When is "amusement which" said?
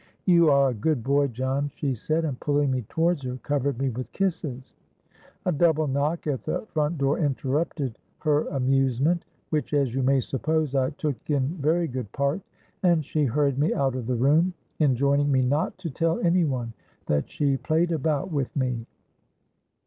8.47-9.75